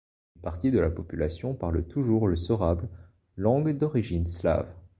[0.35, 2.89] Une partie de la population parle toujours le sorabe,
[3.37, 4.73] langue d'origine slave.